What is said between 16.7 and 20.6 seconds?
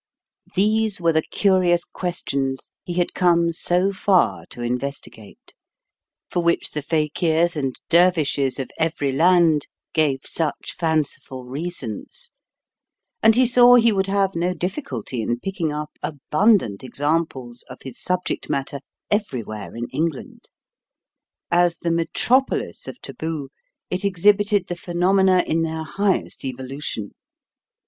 examples of his subject matter everywhere in England.